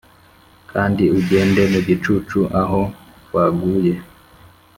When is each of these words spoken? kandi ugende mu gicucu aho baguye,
kandi 0.71 1.03
ugende 1.19 1.61
mu 1.71 1.79
gicucu 1.87 2.39
aho 2.61 2.81
baguye, 3.33 3.93